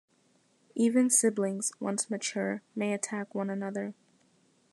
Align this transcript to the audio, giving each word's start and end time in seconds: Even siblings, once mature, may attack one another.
Even 0.73 1.11
siblings, 1.11 1.73
once 1.79 2.09
mature, 2.09 2.63
may 2.75 2.91
attack 2.91 3.35
one 3.35 3.51
another. 3.51 3.93